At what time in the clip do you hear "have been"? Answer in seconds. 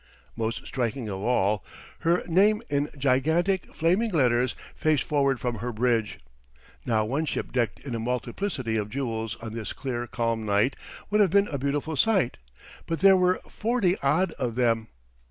11.21-11.49